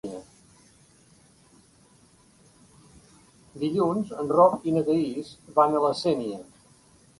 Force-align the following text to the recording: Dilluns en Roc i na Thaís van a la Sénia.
Dilluns 3.65 4.15
en 4.23 4.35
Roc 4.39 4.67
i 4.71 4.75
na 4.79 4.85
Thaís 4.91 5.31
van 5.61 5.77
a 5.83 5.87
la 5.89 5.95
Sénia. 6.05 6.45